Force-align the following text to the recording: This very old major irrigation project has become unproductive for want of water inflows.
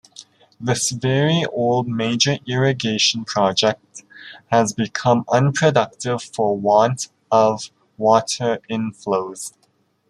This 0.59 0.89
very 0.89 1.45
old 1.53 1.87
major 1.87 2.39
irrigation 2.47 3.23
project 3.23 4.03
has 4.47 4.73
become 4.73 5.25
unproductive 5.31 6.23
for 6.23 6.57
want 6.57 7.09
of 7.31 7.69
water 7.97 8.59
inflows. 8.67 9.53